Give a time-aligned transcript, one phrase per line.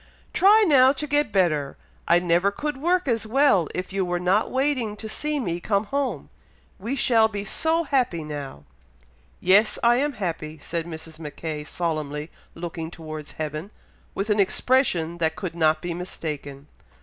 [0.33, 1.77] "Try now to get better!
[2.07, 5.83] I never could work as well, if you were not waiting to see me come
[5.83, 6.29] home!
[6.79, 8.63] We shall be so happy now!"
[9.39, 9.77] "Yes!
[9.83, 11.19] I am happy!" said Mrs.
[11.19, 13.69] Mackay, solemnly looking towards heaven,
[14.15, 16.65] with an expression that could not be mistaken.